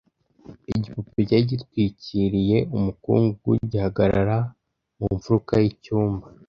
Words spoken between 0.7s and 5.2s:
igipupe cyari gitwikiriye umukungugu, gihagarara mu